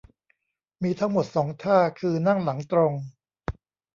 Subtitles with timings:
[0.83, 2.93] มีทั้งหมด สอง ท่า คือ นั่งหลังตรง